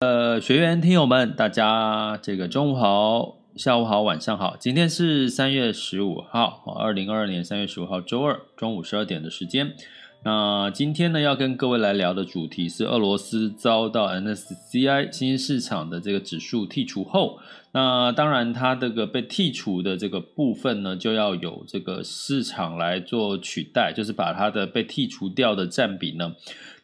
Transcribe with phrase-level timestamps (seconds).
[0.00, 4.56] 呃，学员听友们，大家这个中午好，下午好，晚上好。
[4.56, 9.74] 今天是三月十五号，二零二二年三月十五号周二中午十二点的时间。
[10.22, 17.40] 那今天呢，要跟各位来聊的主题是俄罗斯遭到 MSCI 新兴市场的这个指数剔除后，
[17.72, 26.36] 那当然它这个被剔除的这个部分呢，就要有这个市场来做取代，就是把它的被剔除掉的占比呢，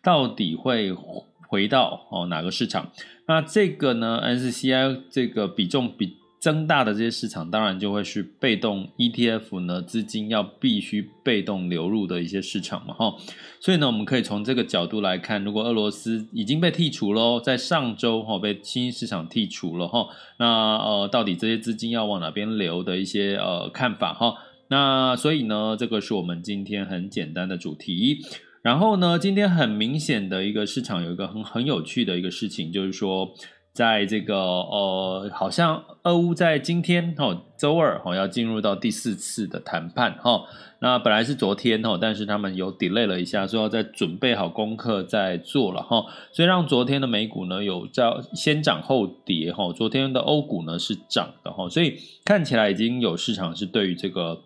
[0.02, 0.92] 到底会。
[1.54, 2.90] 回到哦哪个市场？
[3.28, 13.14] 那这个呢？SCI 这个比重比增大的这些市场，当然就会是被动 ETF 呢，资金要必须被动流入的一些市场嘛，哈。
[13.60, 20.08] 所以呢，我们可以从这个角度来看，如果俄罗斯已经被剔除了，在上周哈被新兴市场剔除了哈，
[20.40, 20.46] 那
[20.78, 24.34] 呃到底这些资金要往哪边流的一些呃看法哈？
[24.68, 28.18] 那所以呢，这个是我们今天很简单的主题。
[28.64, 33.28] 然后呢，今天很明显的一个市场有一个很很有趣的一个事情，就是说，
[33.74, 40.44] 在这个呃，好像俄乌在今天哦，周二哦要进入到第四次的谈判哈、哦。
[40.80, 49.74] 那本来是昨天哦，但是他们有 delay 了一下，说要再准备好功课再做了哈、哦，所以让昨天的美股呢有叫先涨后跌哈、哦。
[49.74, 54.40] 昨天的欧股呢是涨的哈、哦，所以看起来已经有市场是对于这个。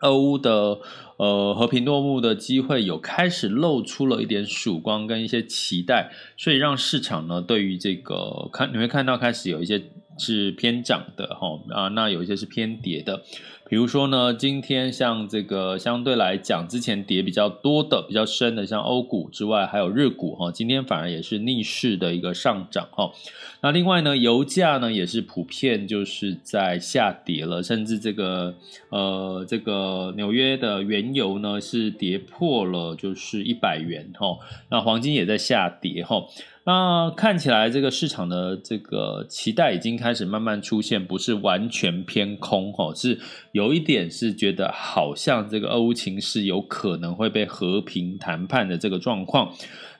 [0.00, 0.78] 俄乌的
[1.16, 9.82] 呃和平落幕的机会有开始露出了一点曙光跟一些期待，所以让市场呢对于这个看你会看到开始有一些
[10.18, 13.22] 是偏涨的哈啊，那有一些是偏跌的。
[13.68, 23.12] 比如说呢，今天像这个相对来讲，之前跌比较多的、比较深的，像欧股之外，还有日股哈，今天反而也是逆势的一个上涨哈。
[23.60, 28.54] 那另外呢，油价呢也是普遍就是在下跌了，甚至这个
[28.88, 34.38] 呃这个纽约的原油呢是跌破了就是一百元哈。
[34.70, 36.24] 那黄金也在下跌哈。
[36.68, 43.18] 那看起来这个市场的这个期待已经开始慢慢出现，不是完全偏空哈，是
[43.52, 49.54] 有一点是觉得好像这个俄乌情势有可能会被和平谈判的这个状况。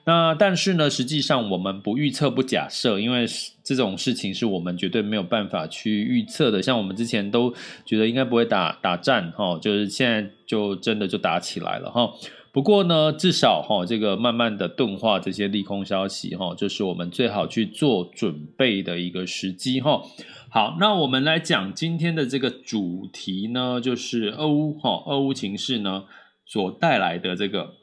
[0.05, 3.25] 那但是呢，实际上我们不预测不假设，因为
[3.63, 6.61] 这种事情是我们绝对没有办法去预测的。
[6.61, 7.51] 像我们之前都
[7.83, 12.11] 觉得应该不会打打战哈，就是现在就真的就打起来了哈。
[12.51, 20.01] 不过呢，至少哈，这个慢慢的钝化这些利空消息哈，就是我们最好去做准备的一个时机哈。
[20.49, 26.05] 好，那我们来讲今天的这个主题呢，就是俄乌哈，俄乌情势呢
[26.45, 27.75] 所带来的这个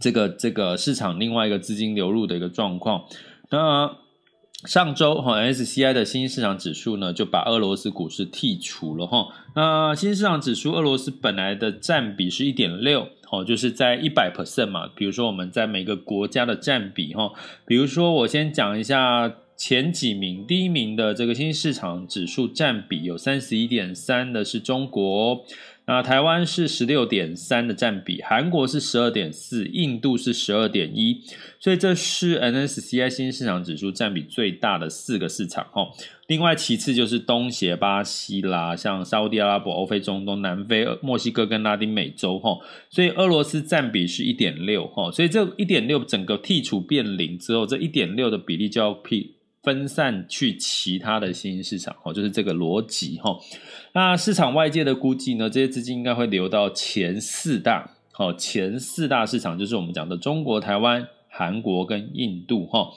[0.00, 3.04] 这个这个市场另外一个资金流入的一个状况。
[3.50, 3.96] 那
[4.66, 9.28] 上周哈 S C I 的新兴市场指数呢就把俄罗斯股市剔除了哈。
[9.54, 13.08] 那新兴市场指数俄罗斯本来的占比是一点六。
[13.28, 17.32] 哦，就是在一百 percent 嘛，比如说我们在每个国家的占比哈，
[17.66, 25.44] 比如说我先讲一下前几名，第一名的这个新兴市场指数占比有三十一点三的是中国。
[25.86, 31.22] 那台湾是十六点三的占比，韩国是十二点四，印度是十二点一，
[31.60, 35.88] 所以这是 NSCI 新市场指数占比最大的四个市场哈。
[36.26, 42.58] 另外其次就是东协、巴西啦，像沙乌地阿拉伯、欧非、中东、南非、墨西哥跟拉丁美洲哈。
[42.90, 49.00] 所以俄罗斯占比是一点六哈，所以这一点六整个剔除变零之后，这一点六的比例就要
[49.62, 53.36] 分散去其他的新兴市场，哦，就是这个逻辑哈。
[53.96, 57.92] 那市场外界的估计呢，这些资金应该会流到前四大，
[58.36, 62.90] 前四大市场就是我们讲的中国、台湾、韩国跟印度哈。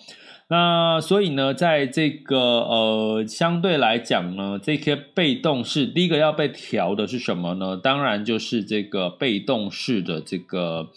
[0.50, 7.78] 那所以呢，在这个呃相对来讲呢，这些被动式第一个要被调的是什么呢？
[7.78, 10.90] 当然就是这个被动式的这个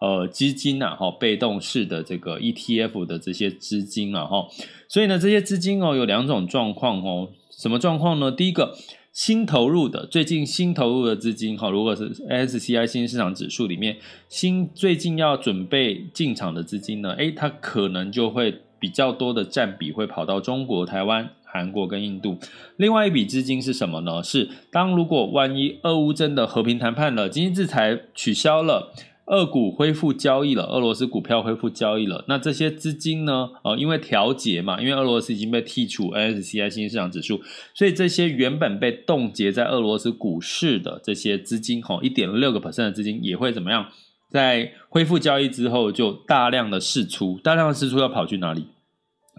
[0.00, 4.46] 呃基金啊，哈，被动式的这个 ETF 的这些资金啊，哈。
[4.86, 8.30] 所以呢，这些资金哦有两种状况哦，什么状况呢？
[8.30, 8.76] 第一个。
[9.18, 13.96] 新投入的最近新投入的资金哈，如果是 MSCI 新市场指数里面
[14.28, 22.38] 新最近要准备进场的资金呢，诶，它可能就会比较多的占比会跑到中国、台湾、韩国跟印度。
[22.76, 24.22] 另外一笔资金是什么呢？
[24.22, 28.92] 是当如果万一俄乌真的和平谈判了，经济制裁取消了。
[29.30, 32.24] 二股恢复交易了，俄罗斯股票恢复交易了。
[32.28, 33.50] 那这些资金呢？
[33.62, 37.40] 呃，因为调节嘛，因为俄罗斯已经被剔除 N S C I 新兴市场指数，
[37.74, 43.86] 所以这些原本被冻结在俄罗斯股市的这些资金，吼，一点六个 percent 的资金也会怎么样？
[44.30, 48.66] 在恢复交易之后，就大量的释出，大量的释出要跑去哪里？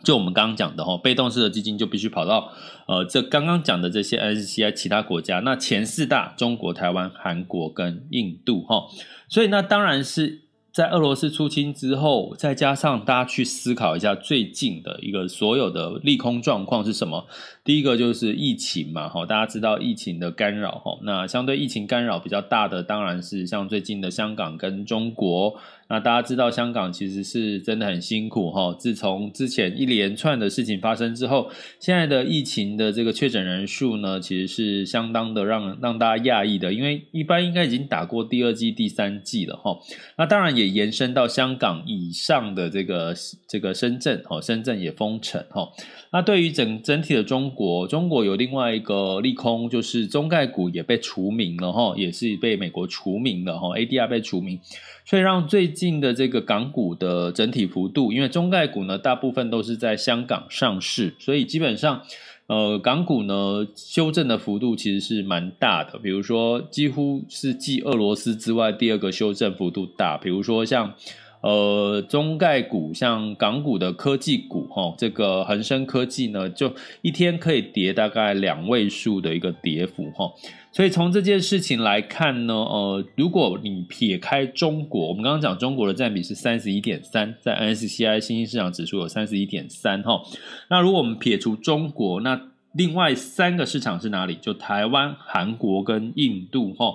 [0.04, 2.52] 就我们刚刚讲的，哈，被动式的基金就必须跑到
[2.88, 8.84] 呃，这刚刚讲的这些 SCI 其他国家，那前四大：中国、台湾、韩国跟印度，哈。
[9.28, 10.42] 所以那当然是
[10.72, 17.28] 在俄罗斯出清之后，再加上大家去思考一下最近的一个所有的利空状况是什么？
[17.64, 25.60] 第一个就是疫情嘛，哈，大家知道疫情的干扰，哈，那相对疫情干扰比较大的，当然是像最近的香港跟中国。
[25.90, 31.50] 那大家知道香港其实是真的很辛苦哈，自从之前一连串的事情发生之后，
[31.80, 39.76] 现在的疫情的这个确诊人数呢，其实是相当的让让大家讶异的，因为一般应该已经打过第二季、第三季了哈。
[40.16, 43.16] 那当然也延伸到香港以上的这个
[43.48, 45.68] 这个深圳哦，深圳也封城哈。
[46.12, 54.60] 那对于整整体的中国，中国有另外一个利空，就是中概股也被除名了哈，也是被美国除名了哈，ADR 被除名。
[55.06, 62.02] 所以让最近的这个港股的整体幅度，因为中概股呢大部分都是在香港上市，所以基本上，
[62.48, 65.98] 呃，港股呢修正的幅度其实是蛮大的。
[66.00, 70.18] 比如说，几乎是继俄罗斯之外第二个修正幅度大。
[70.18, 70.94] 比如说像，
[71.42, 80.32] 呃，中概股像港股的科技股，哈，这个恒生科技呢，就一天可以跌大概两位数的一个跌幅，哈。
[80.72, 90.22] 所以从这件事情来看呢，呃，如果你撇开中国，我们刚刚讲中国的占比是三十一点三，在 MSCI 新兴市场指数有三十一点三哈。
[90.70, 92.40] 那如果我们撇除中国，那
[92.74, 94.36] 另外三个市场是哪里？
[94.36, 96.94] 就台湾、韩国跟印度哈。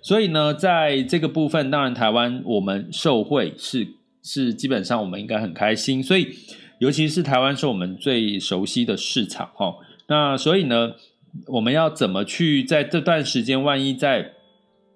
[0.00, 3.88] 所以呢，在这个部分，当然台湾我们受惠是
[4.22, 6.02] 是基本上我们应该很开心。
[6.02, 6.28] 所以
[6.78, 9.74] 尤其是台湾是我们最熟悉的市场哈。
[10.06, 10.92] 那所以呢，
[11.48, 14.32] 我们要怎么去在这段时间，万一在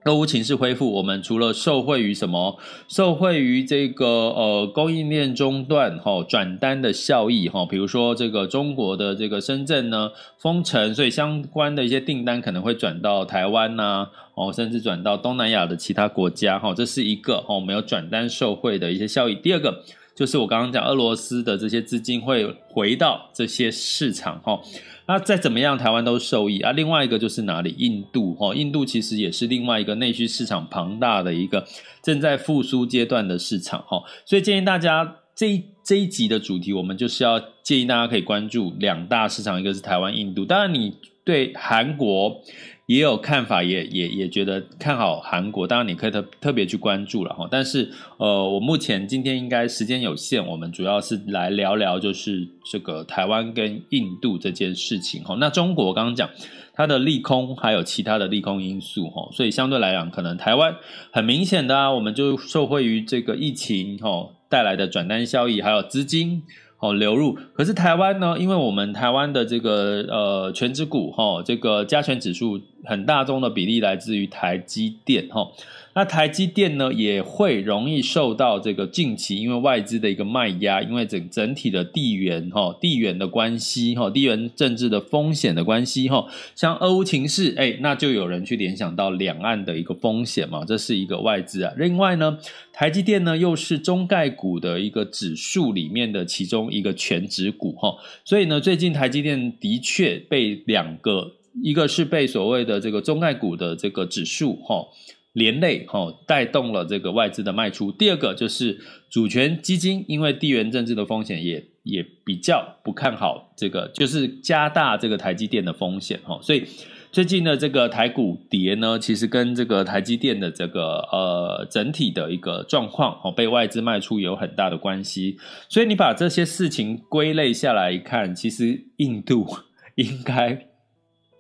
[0.05, 2.59] 俄乌情势恢复，我们除了受惠于什么？
[2.89, 19.35] 受惠于这个呃供应链中断哈、哦、转单的效益哈、哦，比如说这个中国的这个深圳呢封城，所以相关的一些订单可能会转到台湾呐、哦，甚至转到东南亚的其他国家哈、哦，这是一个哦我们有转单受惠的一些效益。
[19.35, 19.85] 第二个
[20.21, 24.61] 就是我刚刚讲俄罗斯的这些资金会回到这些市场哈。
[25.07, 26.73] 那再怎么样，台湾都受益啊。
[26.73, 27.75] 另外一个就是哪里？
[27.79, 31.67] 印度哈，印度其实也是另外一个内需市场庞大的一个
[32.03, 34.03] 正在复苏阶段的市场哈。
[34.27, 40.45] 所以建议大家这一这一集的主题，我们就是要建议大家可以关注两大市场，一个是台湾、印度。
[40.45, 42.43] 当然，你对韩国。
[42.91, 47.47] 也有看法，也也也觉得看好韩国，当然你可以特特别去关注了哈。
[47.49, 55.37] 但是呃，我目前今天应该时间有限，我们主要是来聊聊就是这个台湾跟印度这件事情哈。
[55.39, 56.29] 那中国刚刚讲
[56.75, 60.75] 它的利空，还有其他的利空因素哈，所以相对来讲，可能台湾
[61.13, 66.43] 很明显的啊，我们就受惠于这个疫情哈带来的转单效益，还有资金。
[66.81, 67.39] 哦，流入。
[67.55, 68.37] 可是台湾呢？
[68.39, 75.43] 因为我们台湾的这个呃全指股哈、哦，这个加权指数很大宗的比例来自于台积电哈。
[75.43, 75.53] 哦
[75.93, 91.73] 那台积电呢，也会容易受到这个近期因为外资的一个卖压，因为整整体的地缘哈地缘的关系哈地缘政治的风险的关系哈，像俄乌情势哎，那就有人去联想到两岸的一个风险嘛，这是一个外资啊。
[91.77, 92.39] 另外呢，
[92.73, 104.87] 台积电呢又是中概股的一个指数里面的其中一个权值股哈，所以呢，最近台积电的确被两个，一个是被所谓的这个中概股的这个指数哈。
[105.33, 107.93] 连累哦带动了这个外资的卖出。
[107.93, 116.39] 第二个就是主权基金，因为地缘政治的风险也也比较不看好这个，就是加大这个台积电的风险哈。
[116.43, 116.65] 所以
[117.13, 125.39] 最近的这个台股跌呢，其实跟这个台积电的这个呃整体的一个状况哦，被外资卖出有很大的关系。
[125.69, 129.47] 所以你把这些事情归类下来看，其实印度
[129.95, 130.67] 应该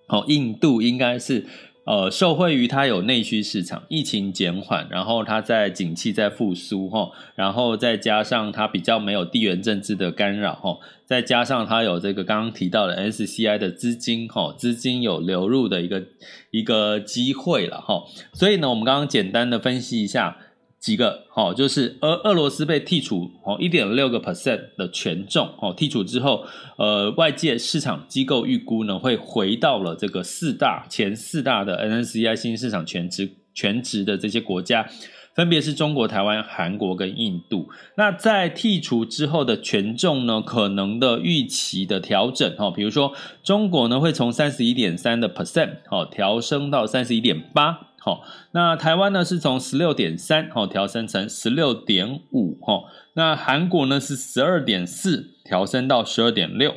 [0.06, 1.46] 哦，印度应该是。
[1.90, 16.04] 呃，受惠于它有内需市场，疫情减缓，然后它在景气在复苏哈，然后再加上它比较没有地缘政治的干扰哈，再加上它有这个刚刚提到的 SCI 的资金哈，资金有流入的一个
[16.52, 18.04] 一个机会了哈，
[18.34, 20.36] 所以呢，我们刚刚简单的分析一下。
[20.80, 26.42] 几个哦，就是俄俄罗斯被剔除哦，一点六个 percent 的权重哦，剔除之后，
[26.78, 34.88] 呃，外界市场机构预估呢，会回到了这个四大前四大的 N S C I 新兴市场全值全值的这些国家，
[35.34, 37.68] 分别是中国、台湾、韩国跟印度。
[37.98, 47.88] 那在剔除之后的权重呢，可能的预期的调整哦，比如说中国呢会从三十一点三的 percent 哦调升到三十一点八。
[48.02, 56.74] 好，那台湾呢是从十六点三哦调升成十六点五哈，那韩国呢是十二点四调升到十二点六，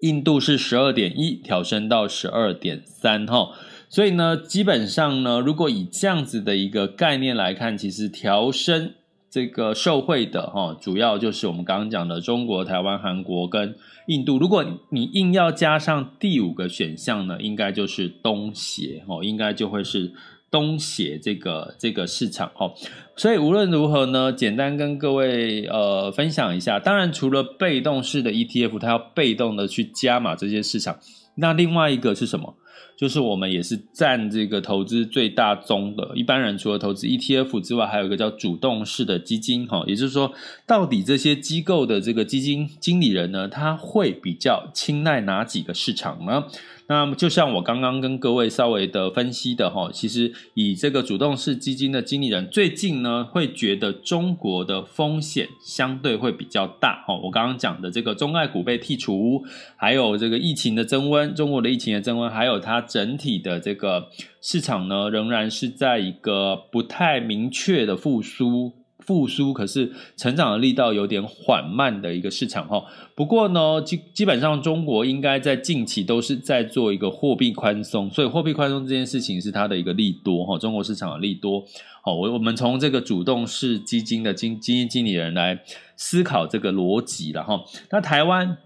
[0.00, 3.50] 印度是十二点一调升到十二点三哈，
[3.88, 8.94] 所以呢基本上呢，如果以这样子的一个概念来看，其实调升
[9.32, 13.74] 这个受惠的哈，主要就是我们刚刚讲的中国、台湾、韩国跟
[14.06, 14.38] 印度。
[14.38, 20.12] 如果你硬要加上第五个选项呢，应该就是东协哦，应该就会是。
[20.52, 22.74] 东协这个这个市场哦，
[23.16, 26.78] 所以无论如何呢，简单跟各位呃分享一下。
[26.78, 30.98] 当然，除了被动式的 ETF，它要被动的去加码这些市场。
[31.36, 32.54] 那另外一个是什么？
[33.02, 36.12] 就是我们也是占这个投资最大宗的。
[36.14, 40.32] 一般人除了投资 ETF 之外，还有一个叫主动式的基金哈，也就是说，
[40.68, 46.44] 到底这些机构的这个基金经理人呢，他会比较青睐哪几个市场呢？
[46.88, 57.16] 那么就像我刚刚跟各位稍微的分析的哈，其实以这个主动式基金的经理人最近呢，会觉得中国的风险相对会比较大哈。
[57.22, 59.42] 我刚刚讲的这个中概股被剔除，
[59.76, 64.08] 还有这个疫情的增温，中国的疫情的增温，还有它整体的这个
[64.40, 68.72] 市场呢，仍然是在一个不太明确的复苏。
[69.06, 81.64] 复苏可是成长的力道有点缓慢的一个市场哈，不过呢，基基本上中国应该在近期都是在做一个货币宽松，所以货币宽松这件事情是它的一个利多哈，中国市场的利多。
[82.04, 85.60] 好，我我们从这个主动式基金的经基金经理人来
[85.96, 87.60] 思考这个逻辑了哈。
[87.90, 88.56] 那台湾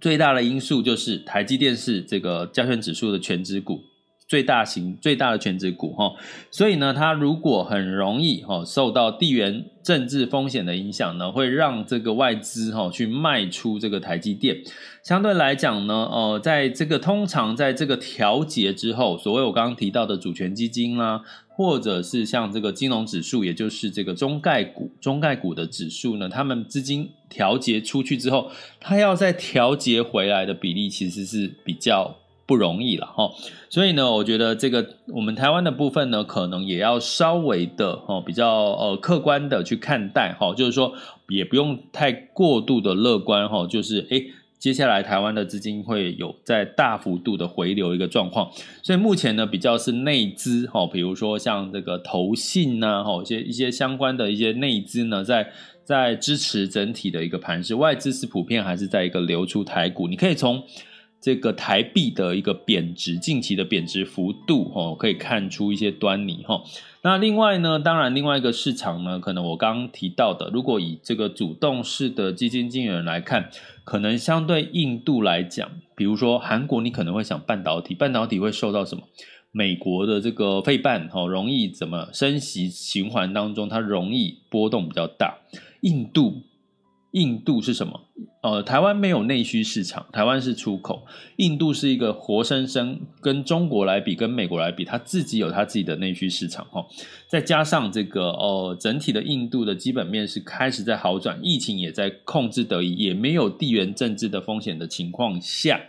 [0.00, 3.80] 最大的因素就是台积电是这个加权指数的全值股。
[4.28, 6.12] 最大型最大的权值股哈，
[6.50, 14.58] 所以呢，它如果很容易哈受到地缘政治风险的影响呢，会让这个外资哈去卖出这个台积电。
[15.02, 32.14] 相对来讲呢，呃，在这个通常在这个调节之后，所谓我刚刚提到的主权基金啦，或者是像这个金融指数，也就是这个中概股中概股的指数呢，他们资金调节出去之后，它要再调节回来的比例其实是比较。
[32.48, 33.30] 不容易了哈，
[33.68, 40.94] 所以呢，我觉得这个我们台湾的部分呢，可能也要稍微的哦，比较呃客观的去看待哈，就是说
[41.28, 44.28] 也不用太过度的乐观哈，就是诶，
[44.58, 48.50] 接下来台湾的资金会有在大幅度的回流一个状况，
[48.82, 55.52] 所以目前呢比较是内资哈，比如说像这个投信呐哈，一些一些相关的一些内资呢，在
[55.84, 60.62] 在支持整体的一个盘势，外资是普遍还是在一个流出台股，你可以从。
[61.20, 66.62] 这个台币的一个贬值，近期的贬值幅度，哦，可以看出一些端倪，哈。
[67.02, 73.50] 那另外呢，当然另外一个市场呢，可能我刚刚提到的，如果以这个主动式的基金经理人来看，
[73.84, 79.02] 可能相对印度来讲，比如说韩国，你可能会想半导体，半导体会受到什么？
[79.50, 85.38] 美国的这个费半，哈，容易怎么升息循环当中，它容易波动比较大。
[85.80, 86.42] 印度。
[87.12, 88.00] 印度是什么？
[88.40, 91.04] 呃，台湾没有内需市场，台湾是出口。
[91.36, 96.86] 印度是一个活生生跟中国来比，跟美国来比，它自己有它自己的内需市场哈。
[97.26, 105.80] 再加上这个呃，整体的印度的基本面是开始在好转，疫情也在控制得宜，也没有地缘政治的风险的情况下，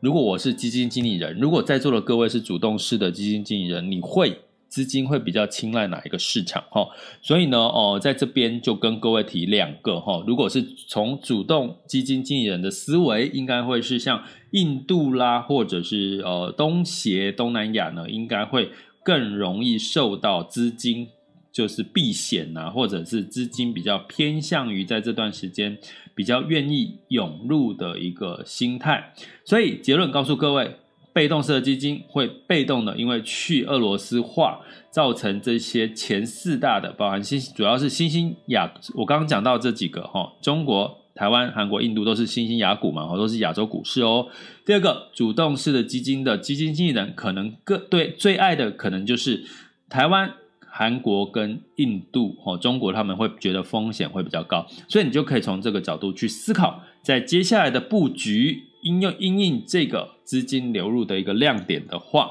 [0.00, 4.38] 如果我是基金经理人，如果在座的各位是主动式的基金经理人，你会？
[4.68, 6.86] 资金会比较青睐哪一个市场哈？
[7.22, 10.22] 所以呢，哦，在这边就跟各位提两个哈。
[10.26, 18.70] 如果是从主动基金经理人的思维，应该会是像印度啦，或者是呃东协、东南亚呢，应该会
[19.02, 21.08] 更容易受到资金
[21.50, 25.78] 就是避险呐，或者是资金比较偏向于在这段时间
[26.14, 29.14] 比较愿意涌入的一个心态。
[29.44, 30.76] 所以结论告诉各位。
[31.18, 44.28] 被动式的基金会被动的，因为去俄罗斯化造成这些前四大的，包含新主要是新兴亚，我刚刚讲到这几个哈，中国、台湾、韩国、印度都是新兴亚股嘛，都是亚洲股市哦。
[44.64, 49.42] 第二个，主动式的基金的基金经理人可能各对最爱的可能就是
[49.88, 50.32] 台湾。
[50.70, 62.30] 韩国跟印度哦，中国他们会觉得风险会比较高，所以你就可以从这个角度去思考，在接下来的布局，应用因应这个资金流入的一个亮点的话，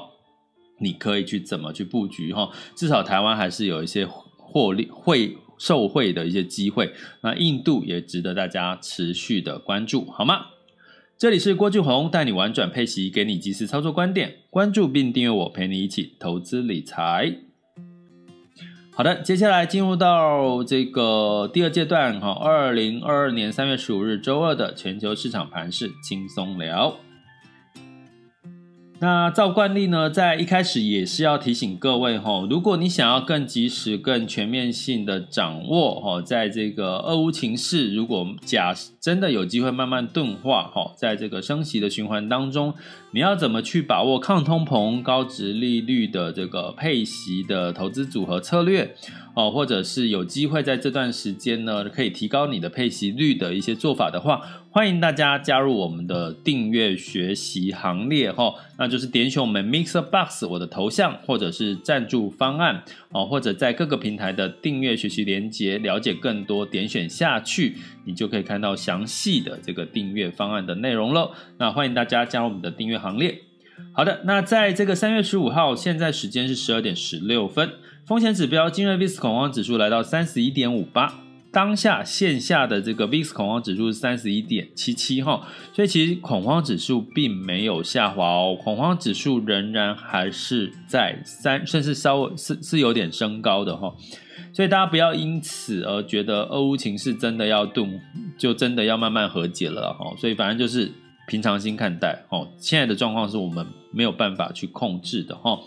[0.78, 2.50] 你可以去怎么去布局哈？
[2.74, 10.46] 至少台湾还是有一些获利会受惠的一些机会，那印度也值得大家持续的关注，好吗？
[11.18, 17.47] 这里是郭俊宏带你玩转配息，给你及时操作观点，关注并订阅我，陪你一起投资理财。
[18.98, 26.96] 好的，接下来进入到这个第二阶段哈，二零二二年三月十五日周二的全球市场盘势轻松聊。
[29.00, 42.74] 那照惯例呢，在一开始也是要提醒各位哈，如果你想要更及时、更全面性的掌握哈，在这个俄乌情势，如果假真的有机会慢慢钝化哈，在这个升息的循环当中，
[43.10, 48.94] 你要怎么去把握抗通膨、高值利率的这个配息的投资组合策略？
[49.34, 58.52] 哦，或者是有机会在这段时间呢，可以提高你的配息率的一些做法的话，欢迎大家加入我们的订阅学习行列哈。
[58.76, 67.76] 那就是点选我们 MixerBox 我的头像，或者是赞助方案哦，或者在各个平台的订阅学习连接，了解更多，点选下去，
[68.08, 71.32] 你就可以看到详细的这个订阅方案的内容喽。
[71.58, 73.42] 那欢迎大家加入我们的订阅行列。
[73.92, 77.70] 好的，那在这个三月十五号，现在时间是十二点十六分。
[78.06, 81.20] 风险指标，今日 VIX 恐慌指数来到三十一点五八，
[81.52, 93.94] 当下线下的这个 VIX 恐慌指数是三十一点七七哈，所以其实恐慌指数并没有下滑哦，恐慌指数仍然还是在三，甚至稍微是是有点升高的哈，
[94.58, 98.00] 所以大家不要因此而觉得俄乌情势真的要动，
[98.36, 100.90] 就真的要慢慢和解了哈，所以反正就是
[101.28, 105.60] 平常心看待哦，现在的状况是我们没有办法去控制的哈。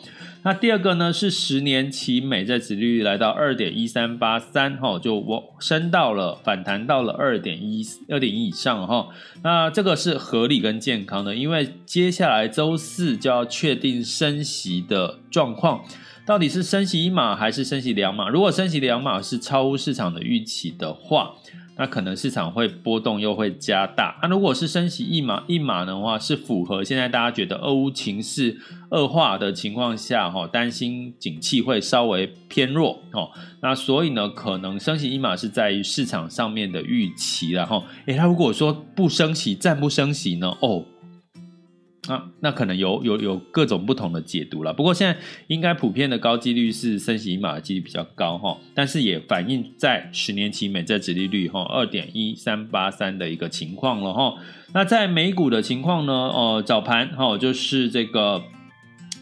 [0.43, 9.08] 那第二个呢，是十年期美债殖利率来到二点一三八三，哈，就我升到了反弹到了二点一二点一以上，哈。
[9.41, 15.86] 那这个是合理跟健康的，因为接下来周四就要确定升息的状况，
[16.25, 18.29] 到底是升息一码还是升息两码？
[18.29, 21.36] 如果升息两码是超乎市场的预期的话。
[21.77, 24.19] 那可能市场会波动又会加大。
[24.21, 28.55] 那如果是升息一码一码的话，是符合现在大家觉得俄乌情势
[28.89, 33.31] 恶化的情况下，哈，担心景气会稍微偏弱，哦，
[33.62, 40.55] 那所以呢，可能升息一码是在于市场上面的预期，然后，诶，他如果说不升息，暂不升息呢？
[40.60, 40.86] 哦。
[42.07, 44.73] 啊，那可能有有有各种不同的解读了。
[44.73, 54.35] 不过现在应该普遍的高几率是升息一码的几率比较高哈，但是也反映在十年期美债殖利率哈二点一三八三的一个情况了哈。
[54.73, 56.13] 那在美股的情况呢？
[56.13, 58.41] 哦，早盘哈就是这个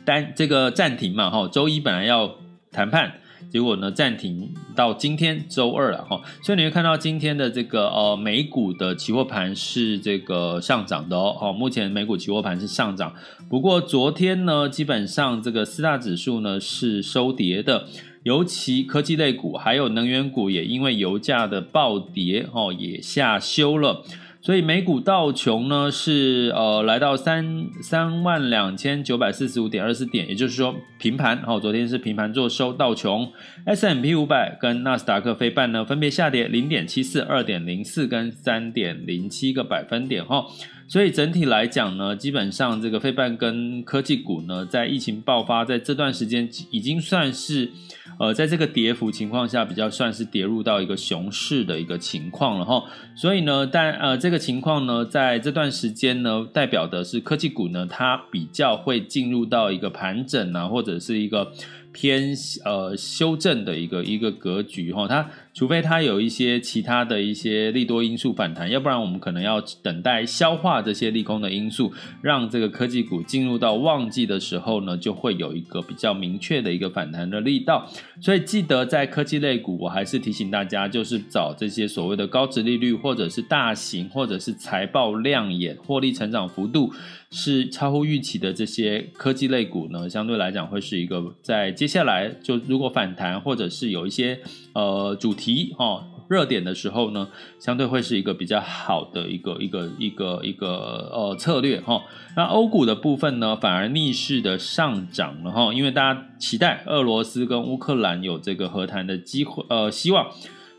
[0.06, 2.36] 单这个暂停嘛哈，周一本来要
[2.72, 3.20] 谈判。
[3.50, 13.14] 结果呢，暂停到今天周二了哈，所以你会看到今天的这个呃美股的期货盘是这个上涨的哦，目前美股期货盘是上涨，
[13.50, 17.88] 不过昨天呢，基本上这个四大指数呢是收跌的，
[18.24, 24.04] 尤其科技类股还有能源股也因为油价的暴跌哦，也下修了。
[24.42, 31.42] 所以美股道琼呢是呃来到三三万两千九百四十五点二四点，也就是说平盘。
[31.42, 32.72] 好，昨天是平盘做收。
[32.72, 33.34] 道琼
[33.66, 40.24] S M P 五百跟纳斯达克飞半呢分别下跌零点七四、二点零四跟三点零七个百分点。
[40.24, 40.46] 哈，
[40.90, 47.70] 所以整体来讲呢，基本上这个费半跟科技股呢，在疫情爆发在这段时间已经算是。
[48.18, 52.84] 呃，在这个跌幅情况下，比较算是跌入到一个熊市的一个情况了哈。
[53.16, 61.54] 所以呢，但呃，这个情况呢，在这段时间呢，代表的是科技股呢，它比较会进入到一个盘整啊，或者是一个。
[61.92, 65.28] 偏呃修正的一个一个格局哈，它
[65.60, 71.92] 除非它有一些其他的一些利多因素反弹，要不然我们可能要等待消化这些利空的因素，
[72.22, 77.86] 让这个科技股进入到旺季的时候呢，就会有一个比较明确的一个反弹的力道。
[78.22, 86.94] 所以记得在科技类股，我还是提醒大家，就是找这些所谓的高值利率，或者是大型，或者是财报亮眼、获利成长幅度。
[87.32, 94.40] 是超乎预期的这些科技类股呢，相对来讲会是一个在接下来就如果反弹或者是有一些
[94.74, 97.28] 呃主题哈热点的时候呢，
[97.60, 102.04] 相对会是一个比较好的一个一个一个一个呃策略哈。
[102.36, 110.28] 那欧股的部分呢，反而逆势的上涨了哈，因为大家期待俄罗斯跟乌克兰有这个和谈的机会呃希望。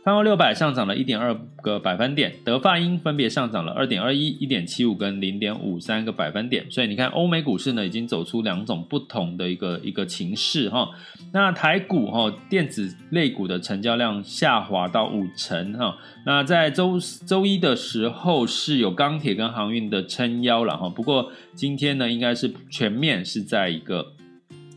[0.02, 6.64] 泛欧六百上涨了一点二个百分点，德法英分别上涨了二点二一、一点七五跟零点五三个百分点。
[6.70, 10.88] 所以你看，欧美股市呢已经走出两种不同的一个一个情势哈。
[11.34, 15.98] 那台股哈电子类股的成交量下滑到五成哈。
[16.24, 20.88] 那在周周一的时候是有钢铁跟航运的撑腰了哈。
[20.88, 24.14] 不过今天呢，应该是全面是在一个。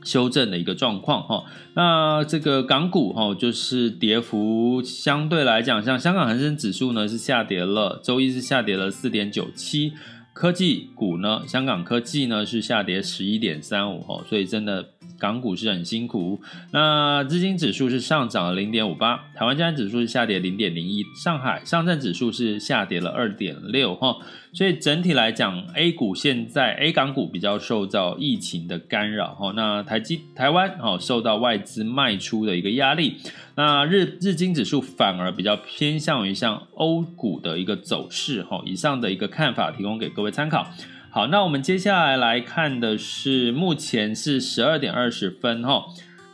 [0.03, 1.43] 修正的一个状况哈，
[1.75, 9.93] 那这个港股哈，就是跌幅相对来讲，像香港恒生指数呢是下跌了，周一是下跌了四点九七，
[10.33, 14.92] 科技股呢，香港科技呢是下跌十一点三五哈，所以真的。
[15.19, 24.17] 港股是很辛苦，那日经指数是上涨了零点五八，台湾加权指数是下跌零点零一，上海上证指数是下跌了二点六哈，
[24.51, 33.17] 所以整体来讲，A 股现在 A 港股比较受到疫情的干扰哈，那台积台湾哦受到外资卖出的一个压力，
[33.55, 40.67] 那日日经指数反而比较偏向于像欧股的一个走势哈，以上的一个看法提供给各位参考。
[41.15, 45.85] 好，那我们接下来来看的是，目前是十二点二十分哈，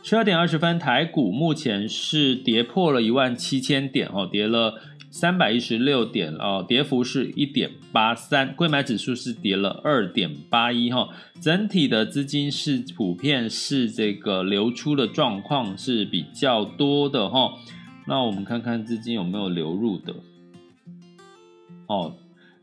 [0.02, 11.10] 十二点二十分，台股目前是跌破了一万七千点哦，跌了三百一十六点哦，跌幅是一点八三，柜买指数是跌了二点八一哈，
[11.42, 17.52] 整体的资金是普遍是这个流出的状况是比较多的哈，
[18.06, 20.14] 那我们看看资金有没有流入的，
[21.86, 22.14] 哦。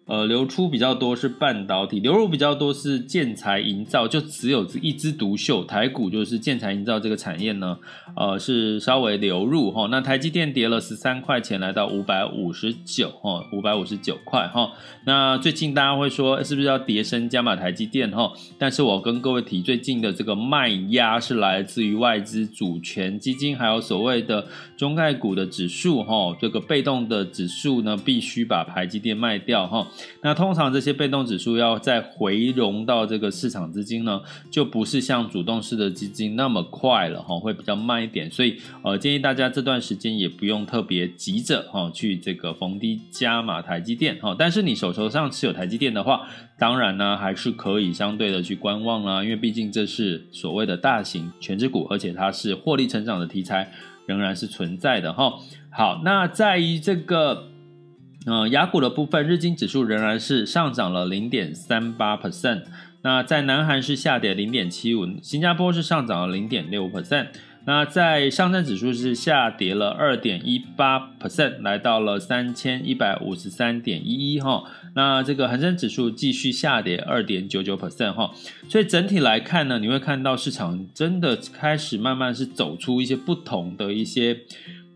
[0.08, 5.66] 呃，流出比较多是半导体，流入比较多是建材营造，就只有一枝独秀。
[5.66, 7.78] 台股就是建材营造这个产业呢，
[8.16, 9.90] 呃，是稍微流入哈。
[9.92, 14.72] 那台积电跌了十三块钱，来到五百五十九哈，五百五十九块哈。
[15.06, 18.32] 那最近大家会说，是不是要跌升加码台积电哈？
[18.58, 26.34] 但是我跟各位提，最近的这个卖压是来自于外资主权基金，还有所谓的中概股的指数哈。
[26.40, 29.86] 这个被动的指数呢，必须把台积电卖掉哈。
[30.22, 38.30] 那通常这些被动指数要再回笼到这个市场资金呢，就不是像主动式的基金那么快了哈，会比较慢一点。
[38.30, 44.36] 所以呃，建议大家这段时间也不用特别急着哈去这个逢低加码台积电哈。
[44.38, 53.72] 但是你手头上持有台积电的话，当然呢还是可以相对的去观望啦，因为毕竟这是所谓的大型权值股，而且它是获利成长的题材
[54.06, 55.34] 仍然是存在的哈。
[55.70, 57.50] 好，那在于这个。
[58.30, 62.64] 嗯，雅股的部分，日经指数仍然是上涨了零点三八 percent。
[63.02, 67.28] 那在南韩是下跌零点七五，新加坡是上涨了零点六 percent。
[67.64, 74.66] 那在上证指数是下跌了二点一八 percent，来到了三千一百五十三点一一哈。
[74.94, 78.32] 那这个恒生指数继续下跌二点九九 percent 哈。
[78.68, 84.42] 所以整体来看呢，你会看到市场真的开始慢慢是走出一些不同的一些。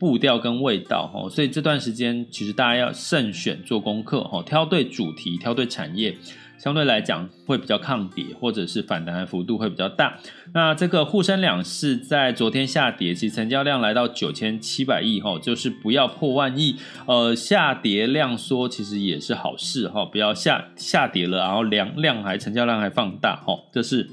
[0.01, 6.17] 步调跟味道哈，所以这段时间其实大家要慎选做功课哈，挑对主题，挑对产业，
[6.57, 10.17] 相对来讲会比较抗跌，或者是反弹幅度会比较大。
[10.55, 24.09] 那这个沪深两市在昨天下跌，其实成交量来到九千七百亿哈，就是不要破万亿，呃，下跌量缩其实也是好事哈，不要下下跌了，然后量量还成交量还放大哈，这是。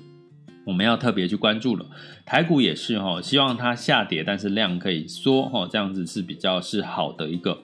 [0.69, 1.87] 我们要特别去关注了，
[2.27, 7.63] 台股也是哈，希望它下跌，但是量可以缩哈，这样子是比较是好的一个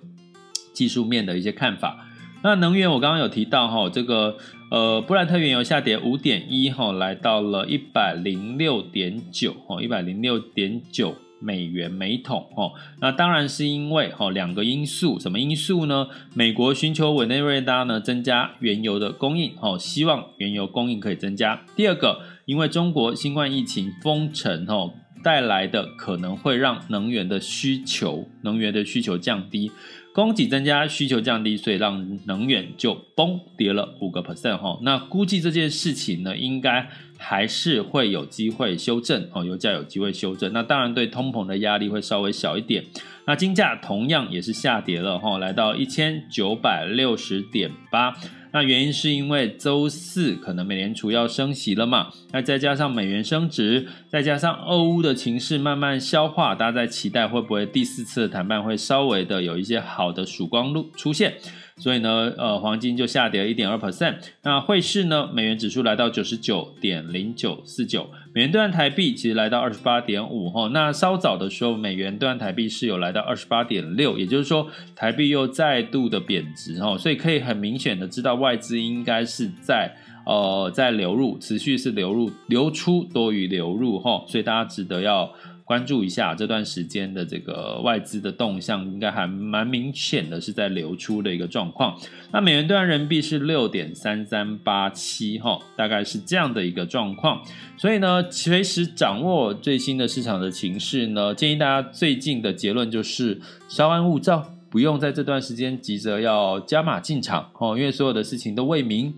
[0.72, 2.08] 技术面的一些看法。
[2.42, 4.38] 那能源我刚刚有提到哈，这个
[4.70, 11.14] 呃布兰特原油下跌五点一哈，来到了一百零六点九哈，一百零六点九
[11.44, 12.72] 美元每桶哦。
[13.00, 16.08] 那当然是因为哈两个因素，什么因素呢？
[16.32, 21.62] 美国寻求委内瑞拉呢增加原油的供应哦，希望原油供应可以增加。
[21.76, 22.22] 第二个。
[22.46, 29.72] 因为中国新冠疫情封城哦，带来的可能会让能源的需求，能源的需求降低，
[30.12, 34.78] 供给增加，需求降低，所以让能源就崩跌了五个 percent 哈。
[34.82, 36.86] 那估计这件事情呢，应该
[37.26, 40.52] 还是会有机会修正哦，油价有机会修正。
[40.52, 42.84] 那当然对通膨的压力会稍微小一点。
[43.26, 48.14] 那金价同样也是下跌了哈，来到一千九百六十点八。
[48.52, 61.34] 那原因是因为周四可能美联储要升息了嘛，那再加上美元升值，再加上俄乌的情势慢慢消化，大家在期待会不会第四次的谈判会稍微的有一些好的曙光路出现。
[61.76, 64.14] 所以呢，呃，黄金就下跌了一点二 percent。
[64.42, 79.92] 那汇市呢，美元指数来到九十九点零九四九，美元兑换台币其实来到二十八点五哈，那稍早的时候美元兑换台币是有来到二十八点六，也就是说台币又再度的贬值哈，所以可以很明显的知道外资应该是在
[80.24, 85.28] 呃在流入，持续是流入流出多于流入哈，所以大家值得要。
[85.64, 91.98] 关注一下这段时间的这个外资的动向，应该还蛮明显的是在流出的一个状况。
[92.30, 97.42] 那美元兑换人民币是六点三三八七哈，大概是这样的一个状况。
[97.78, 109.14] 所以呢，随时掌握最新的市场的情势呢，建议大家最近的结论就是稍安勿躁，不用在这段时间急着要加码进场哦，因为所有的事情都未明。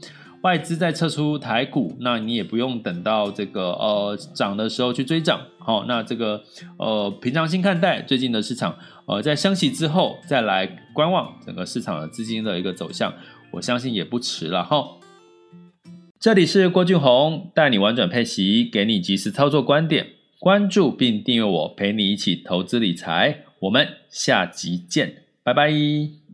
[0.46, 6.40] 外资在撤出台股，那你也不用等到这个呃涨的时候去追涨，好，那这个
[6.78, 13.12] 呃平常心看待最近的市场，呃在升息之后再来观望整个市场的资金的一个走向，
[13.50, 14.84] 我相信也不迟了哈。
[16.20, 20.06] 这里是郭俊宏带你玩转配息，给你及时操作观点，
[20.38, 26.25] 关注并订阅我，陪你一起投资理财，我们下集见，拜拜。